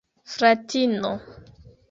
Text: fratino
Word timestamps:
fratino 0.35 1.13